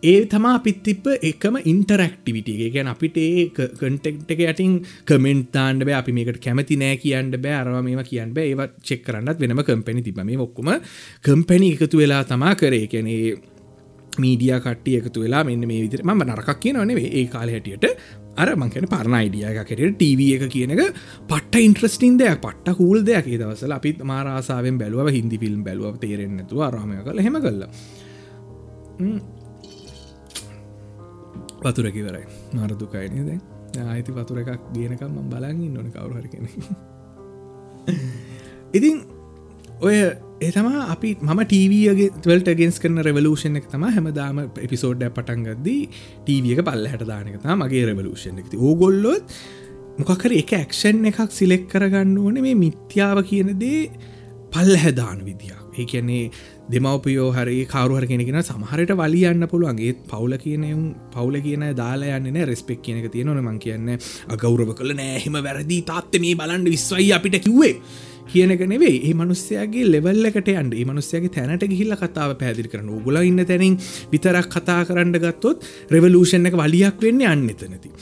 [0.02, 4.74] ඒ තමා පිත්තිප්ප එකම ඉන්ටරක්ටිවිටිය ගැන අපිට ඒ කටෙක්ට එක යටින්
[5.04, 5.96] කමෙන්ට්තාන්ට බෑ.
[5.96, 7.54] අපි මේකට කැමති නෑ කියන්න බෑ.
[7.54, 8.52] අරවා මේම කියන්න බෑ.
[8.52, 10.72] ඒවත් චෙක් කරන්නත් වෙනම කම්පැනි තිබ මේ ඔක්කොම
[11.22, 12.86] කම්පැනි එකතු වෙලා තමා කරේ.
[12.86, 13.36] කැනේ
[14.18, 17.88] මීඩිය කට්ටිය එකතු වෙලා මෙන්න මේ විදිර ම නරකක් කියනවනේ ඒ කාල හැටියට.
[18.36, 20.82] අර මංකන පරණ අයිඩියකට ටව එක කියනක
[21.28, 23.26] පට ඉන්ට්‍රස්ටින් දෙයක් පට්ට කූල් දෙයක්.
[23.26, 27.70] ඒ දවසල අපිත් මාරාසාාවෙන් බැලුව හිදි ෆිල්ම් බැලුව තේරෙන්න්නතු අරාමය කළ හෙම කල්ලා
[31.66, 33.38] වතුර කිවරයි මාරදුකයින දැ
[33.86, 36.48] ආයිති වතුර එකක් ගියනකම් ම බලගින් නොන කවුහර කෙන
[38.76, 38.96] ඉතින්
[39.80, 39.96] ඔය
[40.40, 45.82] එතම අපි මම ටීවගේ වල්ට ගෙන්ස් කරන රෙවලූෂණ එක තම හැමදාම එපිසෝඩ් පටන්ගදදී
[46.22, 49.36] ටීවියක පල්ල හට දානකතා මගේ රෙවලූෂණ එකති ඕගොල්ලොත්
[49.98, 53.80] මොකකර එක ඇක්ෂන් එකක් සිලෙක් කරගන්න ඕන මේ මිත්‍යාව කියනදේ
[54.52, 55.65] පල්ල හැදාන විදිියක්.
[55.78, 56.30] ඒ කියන්නේ
[56.72, 60.82] දෙමවපියෝ හරි කවරුහර කෙනෙන සමහරට වලියන්න පුළුවන්ගේ පවුල කියනම්
[61.14, 63.88] පවුල කියන දාලා යන්න රෙස්පෙක් කියනක තියෙනවන මං කියන්න.
[64.34, 65.80] අගෞරව කළ නෑහෙම වැරදි.
[65.92, 67.74] තාත්ත මේ බලන්ඩ විස්වයි අපිට කිව්වේ.
[68.32, 73.44] කියනක නෙවේ ඒ මනුස්්‍යයාගේ ලෙවල්ලකට අන්ඩ ඒ මනුස්්‍යයාගේ තැනට ගිහිල්ල කතාව පැදිරි කරන උගල ඉන්න
[73.50, 73.76] තැනින්
[74.14, 77.92] විතරක් කතා කරන්න ගත්තොත් රෙවලූෂන් එක වලියක් වෙන්න අන්න එතනති.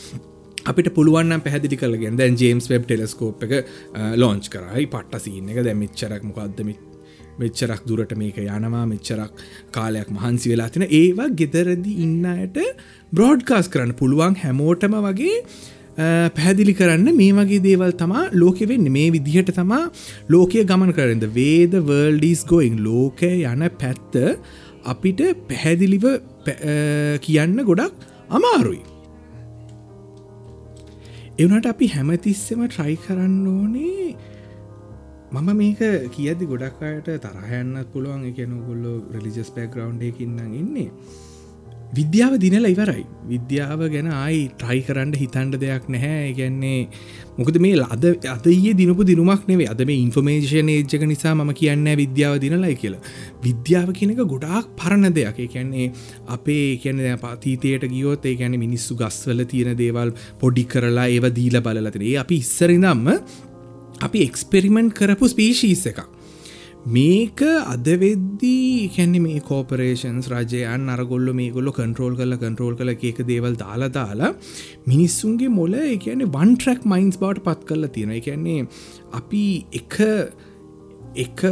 [0.65, 5.63] අපිට පුළුවන් පැදිි කලගෙන් දැන් ජේම්ස් වෙබ් ටෙලස්කෝප් එක uh, ලෝංච් කරයි පට්ට සිීන එක.
[5.69, 6.94] දැමිච්චරක් මොකක්දමිත්
[7.39, 12.59] මෙච්චරක් දුරට මේක යනවා මෙච්චරක් කාලයක් මහන්සි වෙලා තින ඒවා ගෙදරදි ඉන්නයට
[13.13, 15.39] බ්‍රෝඩ්කාස් කරන්න පුළුවන් හැමෝටම වගේ
[15.97, 19.83] පැහැදිලි කරන්න මේ වගේ දේවල් තමා ලෝකෙවෙන්න මේ විදිහට තමා
[20.29, 24.19] ලෝකය ගමන් කරද වේද වර්ල්ඩිස් ගෝයින් ලෝකය යන පැත්ත
[24.85, 26.05] අපිට පැහැදිලිව
[27.21, 27.95] කියන්න ගොඩක්
[28.31, 28.83] අමාරුයි.
[31.39, 34.34] එවනට අපි හැමතිස්සෙම ට්‍රයි කරන්න ඕනේ
[35.35, 35.81] මම මේක
[36.15, 38.27] කියදදි ගොඩක් අයට තරහයන්නත් පුළුවන්.
[38.31, 40.91] එක නොගොල්ලො රලිජස් පැග්‍රවන්් එකකින්නම් ඉන්නේ.
[41.99, 43.03] විද්‍යාව දිනල ඉවරයි.
[43.31, 46.29] විද්‍යාව ගැන ආයි ට්‍රයි කරන්න හිතන්ඩ දෙයක් නැහැ.
[46.39, 46.81] ගැන්නේ
[47.39, 52.37] මොකද මේ අද අදයේ දිනපු දිනුමක් නෙවේ අද මේ ඉන්ෆර්මේෂන් ඒජ්ජක නිසා ම කියන්න විද්‍යාව
[52.45, 53.03] දිනලයි කියලා.
[53.47, 55.41] විද්‍යාව කියනක ගොඩාක් පරණ දෙයක්.
[55.55, 55.89] කියන්නේ
[56.37, 62.07] අපේ කියන පාතීතයට ගියෝත් ඒ ගැන මිනිස්සු ගස්වල තියෙන දේවල් පොඩි කරලා ඒව දීල බලලතින
[62.11, 63.11] ඒ අපි ඉස්සරිදම්ම
[64.05, 66.01] අපි එක්ස්පෙරිමෙන්ට් කරපු ස්පීශීස් එක
[66.87, 73.57] මේක අදවෙද්දී කැනෙ මේ කෝපරේෂන්ස් රජයන් අරගොල්ල මේ ගොල්ල කන්ට්‍රෝල් කල කන්ට්‍රෝල් කල එක දේවල්
[73.57, 74.33] දාලා දාලා
[74.87, 78.67] මිනිස්සුන්ගේ මොල එකන්නේ වන් ට්‍රක් මයින්ස් බවට පත් කරලා තියෙන එකන්නේ
[79.13, 79.97] අපි එක
[81.17, 81.43] එක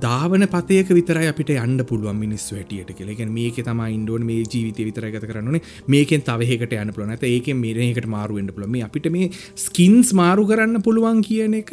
[0.00, 5.08] ධාවන පතයක විතර අපිට යන්න පුළුවන් මිනිස් වැටියට කෙලෙ මේක තම ඉන්ඩුවන් මේ ජීවිත විතර
[5.08, 10.46] ගත කරන්නේ මේකෙන් තවහකට යන්න පුලන ඇත ඒක මේරහකට මාරුවෙන්ට පුළම අපිට මේ ස්කින්ස් මාරු
[10.46, 11.72] කරන්න පුළුවන් කියන එක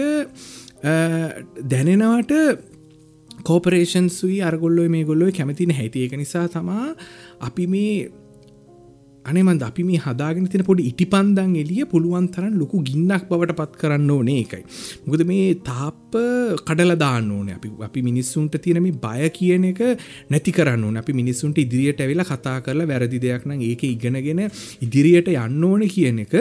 [1.66, 2.34] දැනෙනවට
[3.44, 6.94] කෝපරේෂන්සුයි අරගොල්ලො මේ ගොල්ලො කැමතින හැති ඒක නිසා තමා
[7.42, 7.96] අපි මේ
[9.26, 13.80] අනෙමන්ද අපි මේ හදාගෙන තින පොඩි ඉටි පන්දන් එලිය පුළුවන් තරන් ලොකු ගින්නක් බවට පත්
[13.82, 14.64] කරන්න ඕනේ එකයි.
[15.06, 16.18] මුකද මේ තාප්ප
[16.68, 19.82] කඩලදාන්න ඕන අපි අපි මිනිස්සුන්ට තියෙන මේ බය කියන එක
[20.30, 24.44] නැති කරන්න ඕන අපි මිනිස්සුන්ට ඉදිරියට ඇවෙලා කතා කරලා වැරදි දෙයක් නම් ඒක ඉගෙනගෙන
[24.82, 26.36] ඉදිරියට යන්න ඕන කියන එක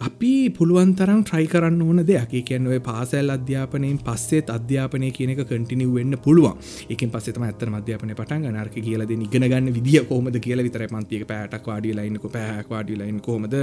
[0.00, 2.32] අපි පුළුවන් තරම් ට්‍රයි කරන්න ඕන දෙයක්.
[2.44, 6.58] කියන්න ඔය පාසැල් අධ්‍යාපනයෙන් පස්සෙත් අධ්‍යාපනය කියනක කටිනිව වෙන්න පුළුවන්.
[6.90, 11.66] එක පස්සෙතම ඇත්තර අධ්‍යාපන පටන් නර්ක කියලද ඉගෙන ගන්න විදිිය කෝමද කියල විතර පන්තික පැටක්
[11.66, 13.56] වාඩිය ලයින්නක පැක් වාඩිය ලයින් කොමද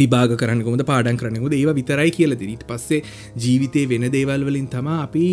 [0.00, 3.02] විභාග කරන්න කොමද පාඩන් කරනකුද ඒව විතරයි කියලද ඊට පස්සේ
[3.44, 5.26] ජීවිතය වෙන දේවල් වලින් තමා අපි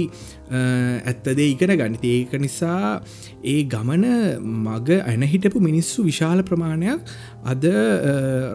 [0.53, 3.01] ඇත්තදේ ඉගෙන ගනිත ඒක නිසා
[3.43, 4.05] ඒ ගමන
[4.65, 7.13] මග ඇනහිටපු මිනිස්සු විශාල ප්‍රමාණයක්
[7.45, 7.65] අද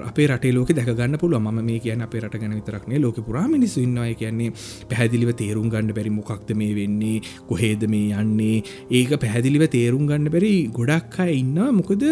[0.08, 3.80] අපේ රටේ ලෝක දැකගන්න පුළුව ම මේ කියන අපේ රට ගැන විතරක්නේ ලෝක පුරා මිනිස්සු
[3.80, 4.14] ඉන්නවා.
[4.14, 4.52] කියන්නේ
[4.90, 8.62] පැහැදිලිව තේරුම් ගන්න බැරි මොකක්ද මේ වෙන්නේ කොහේද මේ යන්නේ?
[8.90, 11.70] ඒක පැහැදිලිව තේරුම් ගන්න බැරි ගොඩක් අය ඉන්නවා.
[11.72, 12.04] මොකද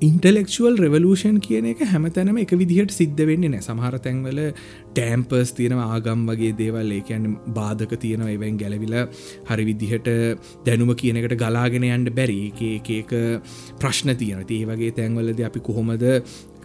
[0.00, 4.40] ඉන්ටලෙක්ෂුවල් රෙවලූෂන් කියන එක හැමතැනම එක විදිහට සිද්ධ වෙන්නේ නෑ සමහර තැන්වල
[4.94, 6.90] ටෑම්පර්ස් තියෙනව ආගම් වගේ දේවල්.
[6.90, 8.96] ඒකයන් බාධක තියෙනව එවැන් ගැලවිල
[9.50, 10.10] හරි විදිහට
[10.66, 12.52] දැනුම කියනකට ගලාගෙන යන්ට බැරි.
[12.58, 13.12] ඒක
[13.80, 16.02] ප්‍රශ්න තියෙන ඒ වගේ තැන්වලද අපි කොහොමද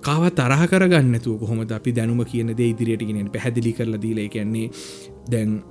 [0.01, 4.71] කාව තරහ කරගන්නතු කොහොමද අපි දැනුම කියන දේ ඉදිරියට ගෙනෙන් පැහැදිලි කරලා දීල කියන්නේ
[5.29, 5.61] දැන්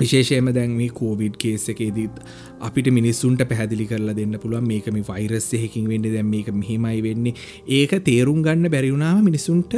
[0.00, 2.20] විශේෂයම දැන් මේ කෝවිඩ් කේස එකේදීත්
[2.60, 7.34] අපිට මිනිස්සුන්ට පැදිලි කරලා දෙන්න පුළුවන් මේක මේ වෛරස් එහෙකින් වෙන්න දැම් මේක මෙහෙමයි වෙන්නේ.
[7.78, 9.74] ඒක තේරුම් ගන්න බැරිවුණාම මිනිසුන්ට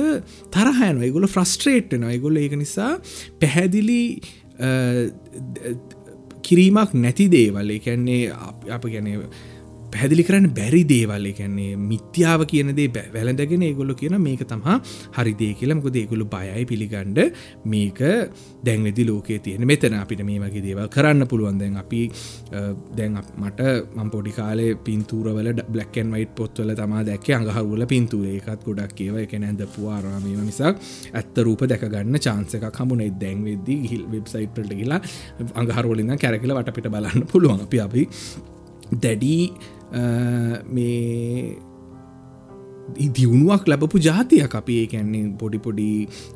[0.57, 2.93] තරහයන ගොල ෆ්‍රස්ට්‍රේට් නොයගොල ඒක නිසා
[3.41, 4.03] පැහැදිලි
[6.43, 7.71] කිරීමක් නැති දේවල්.
[7.79, 8.23] එකන්නේ
[8.69, 9.09] අප ගැන
[9.95, 11.27] පැදිලි කරන්න බැරි දේවල්.
[11.33, 14.77] එකන්නේ මිත්‍යාව කියනදේ වැලඳගෙන ඒගොල්ල කියන මේක තමහා
[15.19, 17.21] හරිදේ කියලමක දේගොලු බයයි පිළිගණ්ඩ
[17.73, 18.01] මේක
[18.67, 21.59] දැන්වෙදි ලෝකේ තියෙන මෙතන අපිට මේ වගේ දේවල් කරන්න පුළුවන්.
[21.63, 22.03] දැන් අපි
[22.99, 23.61] දැන් මට
[23.97, 28.27] මම් පොඩි කාලේ පින්තුරවල බ්ලක්කන් වයිට පොත්වල තමා දැක්ක අඟහරුවල පින්තුර.
[28.27, 29.19] ඒකත් ගොඩක් ඒව.
[29.25, 30.81] එක නැද පුවාරාමීම මිසක්
[31.15, 35.01] ඇත්ත රූප දැකගන්න චාන්සක කමුණ දැන්වෙද්දි හිල් වෙබ්සයිට්ට කියලා
[35.61, 37.67] අඟහරුවලින්න කැරකිල වටපිට බලන්න පුළුවන්.
[37.67, 38.09] අපි අපි
[39.05, 39.43] දැඩී
[39.93, 41.59] මේ
[42.99, 44.75] දියුණුවක් ලැබපු ජාතියක් අපි.
[44.83, 45.89] ඒකැන්නේ පොඩි පොඩි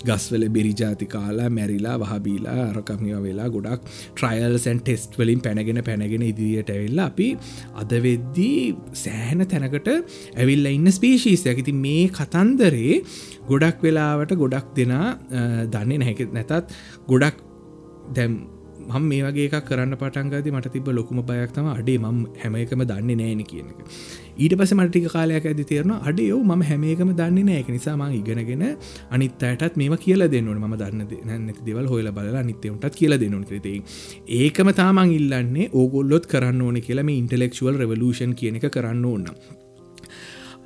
[0.06, 3.82] ගස්වල බෙරි ජාති කාලා මැරිලා වහබීලා අරකමිව වෙලා ගොඩක්
[4.14, 7.28] ට්‍රයිල්සන් ටෙස්ට් වලින් පැනගෙන පැනගෙන ඉදිරියට ඇවෙල්ලා අපි
[7.82, 8.58] අදවෙද්දී
[9.04, 13.02] සෑහන තැනකට ඇවිල්ල ඉන්න ස්පේශීස් ඇති මේ කතන්දරේ
[13.50, 15.06] ගොඩක් වෙලාවට ගොඩක් දෙනා
[15.74, 16.76] දන්නේ නැහැක නැතත්
[17.08, 17.40] ගොඩක්
[18.16, 18.53] දැම්
[18.86, 22.84] මම මේ වගේ එකක් කරන්න පටන්ගද මට තිබ ලොකුම බයක් තම අඩේ මම් හැම එකම
[22.84, 23.78] දන්නේ නෑන කියන එක.
[24.36, 28.64] ඊට පස මටික කාලයක් ඇති තේරන අඩේ යෝ ම හැමේකම දන්නේ නෑක නිසාම ඉගෙනගෙන
[29.10, 33.76] අනිත් අයටත් මේම කියල දෙන්නට ම දන්න නැති දෙවල් හොල බල නිත්‍යවටත් කියල දෙනු ක්‍රතේ
[34.40, 39.63] ඒකම තාමන් ඉල්ලන්නේ ඕගොල්ලොත් කරන්න ඕන කියලම ඉන්ටලෙක්ෂුවල් රවලූෂන් කියන එක කරන්න ඕන්න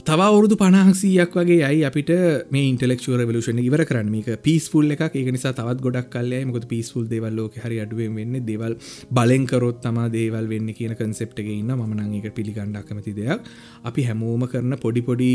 [0.06, 2.10] තව අවුරුදු පනහක්සීයක් වගේ යයි අපිට
[2.54, 4.10] මේ ඉන්ටලෙක්ෂුව රවලෂන ඉවර කරන්න.
[4.10, 8.38] මේක පිස්පුල් එක එක නිසා තවත් ගොඩක් කල්ලය මොක පිස්පුල් දෙවල්ලෝක හරි අඩුවෙන් වෙන්න.
[8.50, 8.76] දෙවල්
[9.10, 13.50] බලෙන්කරොත් තම දේවල් වෙන්න කියන කන්සෙප්ට එක ඉන්න මනං එක පිළිගණ්ඩක්කමති දෙයක්.
[13.84, 15.32] අපි හැමෝම කරන පොඩි පොඩි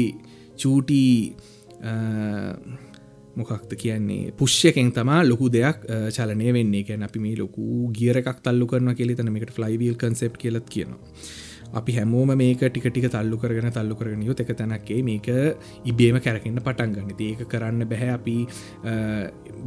[0.56, 1.04] චූටි
[3.36, 4.34] මොකක්ද කියන්නේ?
[4.34, 6.84] පුෂ්‍යකෙන් තමා ලොකු දෙයක් චලනය වෙන්නේ.
[6.84, 11.02] කැන අපි මේ ලොකු ගියරක් තල්ලු කරන කෙලි තනමකට ෆ්ලයිවිල් කන්සෙප් කියලත් කියනවා.
[11.80, 15.28] අපි හැමෝම මේක ටිකටික තල්ලු කරගෙන තල්ලු කරගෙන යුත් එක තැනක්කේ මේක
[15.92, 17.12] ඉබේම කැරකන්න පටන් ගන්න.
[17.30, 18.38] ඒක කරන්න බැහැ අපි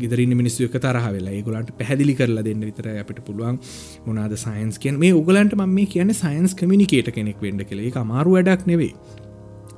[0.03, 1.35] ගෙදරන්න මිනිස්සු එක තරහ වෙලා.
[1.38, 3.61] ඒගොලන්ට පැදිලි කරලා දෙන්න විතර අපිට පුළුවන්
[4.07, 8.66] මොනාද සයින්ස් කියෙන් මේ උගලන්ට ම මේ කියන සයින්ස් කමිනිකේට කෙනෙක් වෙන්ඩ කළේ අමාරු වැඩක්
[8.71, 8.92] නෙවේ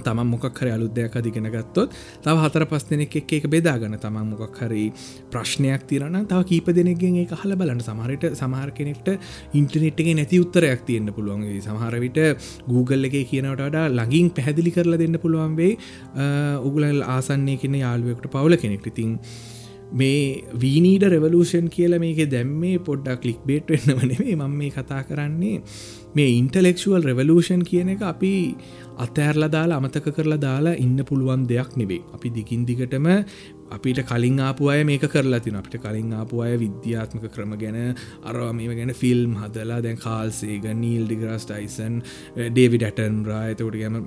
[0.09, 4.61] තමන් මොකක් හරි අලුද්දයක් අධිගෙන ගත්තොත් තව හතර පස් දෙනෙක් එක් එක බෙදාගන්න තමන් මොකක්
[4.63, 4.85] හරි
[5.33, 7.83] ප්‍රශ්නයක් තිරන තව කීප දෙනෙක්ගෙන් ඒ හල බලන්න.
[7.89, 9.09] සමහරට සමහර කෙනෙක්ට
[9.55, 11.45] ඉන්ටනෙට්ගේ නැති උත්තරයක් තියෙන්න්න පුළුවන්.
[11.61, 12.19] සමහරවිට
[12.69, 15.73] Google එක කියනවට වඩා ලඟින් පැහැදිලි කරලා දෙන්න පුළුවන් වේ
[16.69, 19.19] උගුලල් ආසන්නේ කෙන යාළුවෙක්ට පවුල කෙනෙක් ඉතින්
[19.93, 25.63] මේ වීනීඩ රෙවලූෂන් කියල මේක දැම්මේ පොඩ්ඩක් ලික් බේට් වෙන්නවනේ මම මේ කතා කරන්නේ
[26.15, 28.33] මේ ඉන්ටලෙක්ෂුවල් රෙවලූෂන් කියන එක අපි
[28.99, 33.09] අතෑරලා දාලා අමතක කරලා දාලා ඉන්න පුළුවන් දෙයක් නෙවේ අපි දිගින් දිගටම
[33.71, 37.81] අපිට කලින් ආපු අය මේක කරලා තින අපිට කලින් ආපු අය විද්‍යාත්මක ක්‍රම ගැන
[38.25, 42.01] අරවා මේ ගැන ෆිල්ම් හදලා දැන් කාල්සේග නීල් ඩිගරස් ටයිසන්
[42.49, 44.03] ඩේවිඩ ඇටන් රායතකට ගැම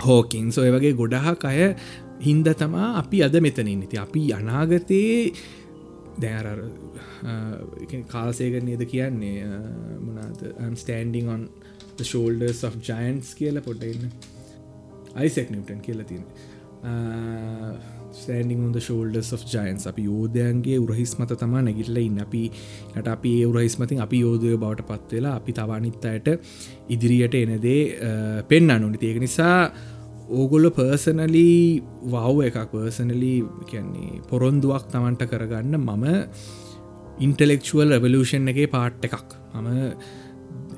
[0.00, 1.74] හෝකින් සොය වගේ ගොඩහක් අය
[2.20, 5.32] හින්ද තමා අපි අද මෙතනින් ඉති අපි අනාගතයේ
[6.20, 6.46] දැර
[8.12, 9.46] කාල්සේක නේද කියන්නේ?
[10.06, 10.40] මනාද
[10.76, 11.48] standing on
[12.00, 14.10] shoulders of giants කියල පොටඉන්න
[15.14, 16.24] අයිසෙක් නිවටන් කියල තින
[18.14, 22.20] ස්ටන්ඩිං ද ෂෝල්ඩස් of ජයන්ස් අපි යෝධයන්ගේ උරහිස් මත තමා නැගිල්ල ඉන්න.
[22.26, 22.42] අපි
[22.94, 26.28] ට අපි උරහිස්මතින් අපි යෝධය බවට පත්වෙලා අපි තවානිත් අයට
[26.88, 27.82] ඉදිරියට එනදේ
[28.48, 29.58] පෙන්න්න නොනි ඒක නිසා
[30.30, 32.58] ඕගොල්ල පර්සනලි වව් එකක්.
[32.72, 33.34] පර්සනලි
[33.66, 36.04] කියන්නේ පොරොන්දුවක් තමන්ට කරගන්න මම
[37.20, 39.34] ඉන්ටලෙක්ෂුවල් රවලූෂන් එකගේ පාට් එකක්.
[39.54, 40.22] මම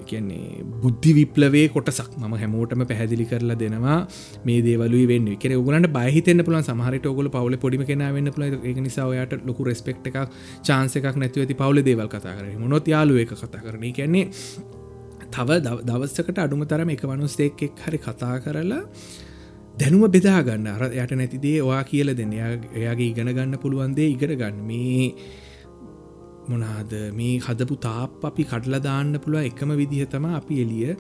[0.07, 3.99] කියන්නේ බුද්ධි විප්ලවේ කොටසක් ම හැමෝටම පැහැදිලි කරලා දෙනවා
[4.45, 5.29] මේ දේවලු වෙන්න.
[5.37, 9.69] කෙන ගලට බහිතන්න පුලන් සමහරට ඔගල පවල පොඩිම කෙන වෙන්න පුල එක නිසා ඔයාට ලොකු
[9.71, 10.19] රෙස්පෙක්් එකක්
[10.63, 13.87] චාන්සකක් නැතිව ඇති පවල දේවල් කතා කර මොනොත් යාලුව එක කතා කරන.
[13.93, 14.27] කියන්නේ
[15.31, 18.83] තව දවස්සකට අඩුම තරම එක වනුස්තෙක් එක් හරි කතා කරලා
[19.81, 22.33] දැනුම බෙදාගන්න අර යට නැතිදේ ඔයා කියල දෙන්න.
[22.33, 24.63] එයාගේ ඉගෙන ගන්න පුළුවන්දේ ඉගෙන ගන්න.
[24.71, 25.15] මේ
[26.49, 26.93] මොනාද?
[27.19, 30.97] මේ හදපු තාප අපි කඩලා දාන්න පුළුව එකම විදිහ තම අපි එලිය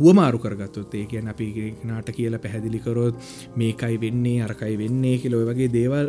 [0.00, 0.94] හුවමාරු කරගත්තුත්.
[0.94, 1.46] ඒ කියන අපි
[1.90, 3.14] නාට කියලා පැහැදිලිකරොත්
[3.56, 6.08] මේකයි වෙන්නේ අරකයි වෙන්නේ කියලොය වගේ දේවල්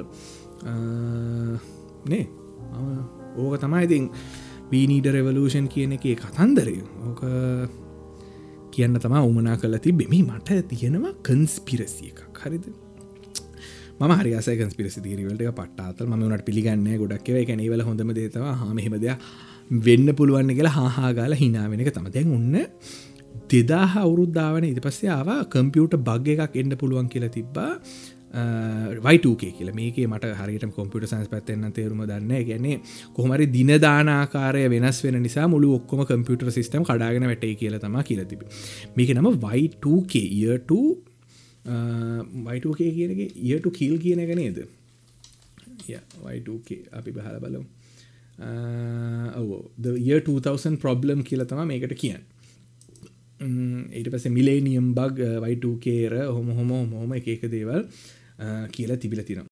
[2.14, 2.26] නේ?
[3.38, 4.10] ඕක තමයි ඉතින්
[4.72, 6.78] වීනීඩ රෙවලූෂන් කියන එක කතන්දරය.
[7.08, 7.22] ඕක
[8.72, 12.40] කියන්න තමා උමනා කල තිබෙමි මට තියෙනවා කන්ස්පිරසිය එකක්.
[12.40, 12.66] හරිද?
[14.00, 16.06] හරිසක පිරසි තීරවලට පට්ටාතල්.
[16.06, 19.08] ම වනට පිළිගන්න ගොඩක්ව කැනවල හොඳම දේතවා හමහෙමද
[19.80, 22.56] වෙන්න පුළුවන්න කියලා හාහාගාල හිනාවෙන එක තම දැන් ඔන්න
[23.50, 27.72] දෙදා අවුරුද්ධාවන ඉති පස්සේ ආව කම්පියුට බග් එකක් එන්න පුළුවන් කියලා තිබ්බා.
[28.30, 29.72] වයිටකේ කියල.
[29.74, 32.80] මේක මට හරිට කොම්පිට සන්ස් පැත්තෙන්න්න තේරුම දන්න ගැන්නේ
[33.15, 38.44] කොහමරි දිනදානාකාරය වෙනස් වෙන නිසා මුළු ඔක්කොම කම්පියුටර් සිස්ටම් කඩාගෙන වැටේ කියල තම කියලතිබ
[38.96, 40.72] මේක නම වයිටකේ ඉයට
[42.46, 44.60] වයිටකේ කියනගේ ඉයට කිල් කියන එක නේද?
[46.26, 47.65] වයිටකේ අපි බහල බලමු.
[49.36, 49.50] ඔව.
[49.98, 52.22] ය 2000 ප්‍රබ්ලම් කියල තම මේකට කියන්න.
[53.39, 57.86] ඊට පස මිලේනියම් බග් වයිටකේර හොම හොම හොම එක එක දේවල්
[58.71, 59.47] කියලා තිබිල තිනම්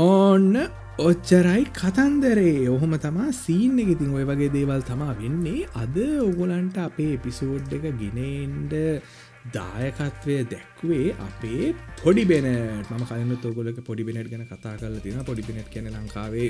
[0.00, 0.54] ඕන්න
[1.00, 2.68] ඔච්චරයි කතන්දරේ.
[2.68, 7.84] ඔහොම තමා සීන් එක ඉතින් ඔය වගේ දේවල් තමා වෙන්නේ අද ඔගොලන්ට අපේ එපිසෝඩ් එක
[8.00, 8.72] ගෙනෙන්ඩ
[9.48, 15.46] දායකත්වය දැක්වේ අපේ පොඩි බෙනට ම කලන්න තෝගොලක පොඩි බෙනට් ගැන කතා කල තින පොඩි
[15.48, 16.48] බෙනට් කියන ලංකාවේ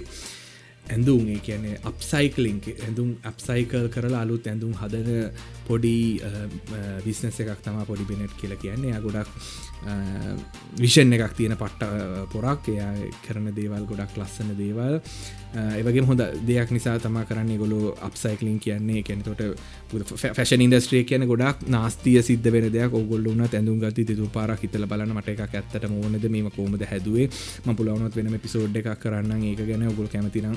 [0.90, 5.10] ඇඳුම් ඒ කියන්නේ අප්සයිකලිං ඇඳුම් අප්සයිකල් කරලා අලුත් ඇඳුම් හදන
[5.66, 5.96] පොඩි
[7.04, 9.00] විස්නස එකක් තම පොඩි බෙනෙට් කියල කියන්නේ.
[9.00, 9.30] ගොඩක්
[10.78, 12.68] විෂන් එකක් තියෙන පට්ට පොරක්.
[12.68, 12.92] එයා
[13.26, 15.00] කරන දේවල් ගොඩක් ලස්සන දේවල්.
[15.54, 19.02] ඒවගේ හොඳ දෙයක් නිසා තම කරන්න ගොලු අප්සයිකලින් කියන්නේ.
[19.02, 19.42] කැනතොට
[20.36, 22.94] ෆැෂන් ඉන්දස්ට්‍රිය කියන ගොඩක් නාස්තිය සිද්ධ වෙන දෙයක්.
[22.94, 27.28] ඔගොල්ලුන්න ඇඳුම් ගති තු පාර හිතල බලන්න මට එකක් ඇත්තට මෝනද මේම කෝමද හැදුවේ?
[27.66, 30.56] ම පුලවනොත් වෙනම පිසෝඩ් එකක් කරන්න ඒක ගැන ඔගොල් කැමතිනම්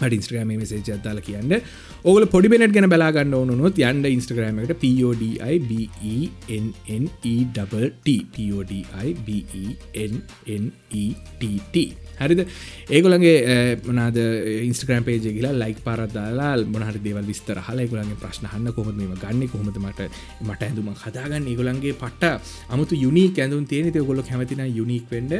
[0.00, 1.52] මට ඉස්ට්‍රගම මේසේ ජත්දාල කියන්න.
[2.04, 5.66] ඔගල පොඩි බෙනට ගැන බලාගන්න ඕනුත් යන්ඩ ඉස්ට්‍රග්‍රමට PODIBENET
[12.18, 12.40] හරිද?
[12.96, 13.36] ඒගොලගේ
[13.86, 14.16] මනාද
[14.68, 19.42] ඉන්ස්ට්‍රම් පේජ කියලා ලයික් පරදාලා මොනහරි දේවල් විස්තර හල ගොලන්ගේ ප්‍රශ්නහන්න කොහොම මේ ගන්න?
[19.52, 20.00] කොහොමද මට
[20.46, 21.44] මට ඇඳුම හදාගන්න?
[21.52, 22.24] ඒගොලන්ගේ පට්ට
[22.74, 23.92] අමුතු යුනික් ඇඳුන් තියෙන.
[24.08, 25.32] ගොල කැමතින යුනික් වෙන්ඩ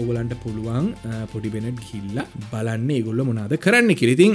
[0.00, 0.86] ඔගොලන්ට පුළුවන්
[1.32, 2.18] පොඩි බෙනට් ගිල්ල
[2.52, 2.88] බලන්න.
[2.96, 3.83] ඒගොල්ල මොනාද කරන්න?
[4.00, 4.34] කිරිතින්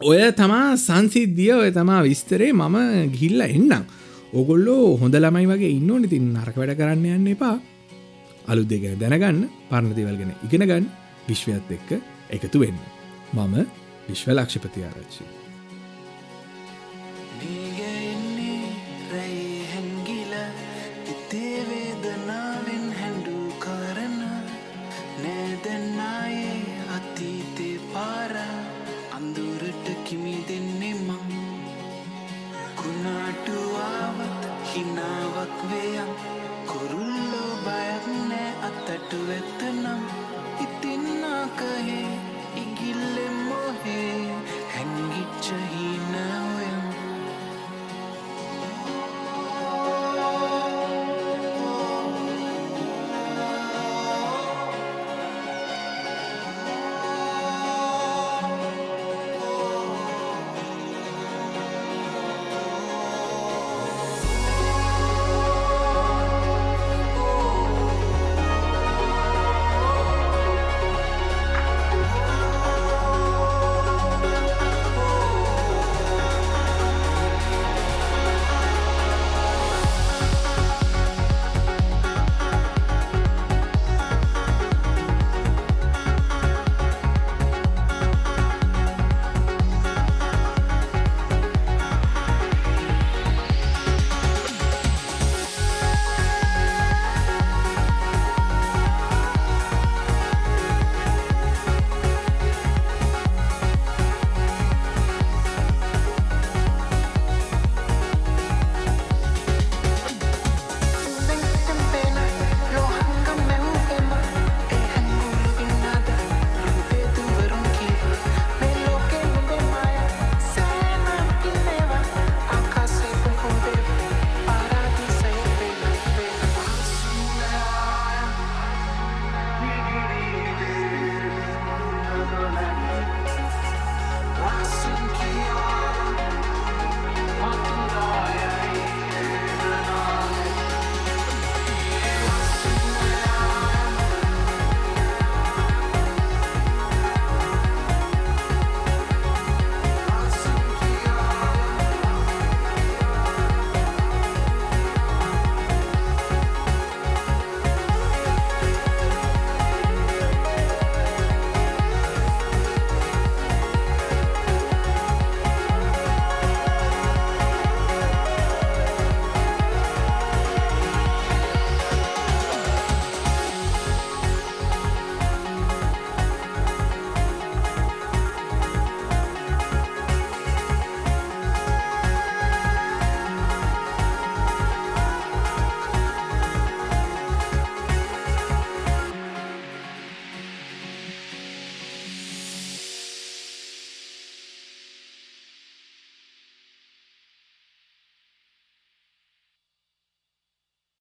[0.00, 2.76] ඔය තමා සංසිද්ධිය ඔය තමා විස්තරේ මම
[3.18, 3.86] ගිල්ල එන්නම්
[4.32, 7.56] ඔගොල්ලෝ හොඳ ළමයි වගේ ඉන්න ඉතින් නරක වැඩ කරන්න යන්න එපා
[8.50, 10.86] අලු දෙගෙන දැනගන්න පරණතිවල් ගැන ඉගෙන ගන්න
[11.28, 11.90] විශ්වයත් එක්ක
[12.30, 12.78] එකතු වෙන්න.
[13.34, 13.66] මම
[14.08, 15.24] විශ්ව ලක්ෂපති ආරච්චි.
[32.86, 36.10] කුණාටුවාවත් හිනාවක් වේයම්
[36.66, 40.04] කුරුල්ලෝ බයක් නෑ අත්තට වෙත්තනම්
[40.64, 42.12] ඉතින්නාකහේ
[42.56, 44.36] ඉගිල්ලෙ මොහේ
[44.74, 46.14] හැංගිච්චහින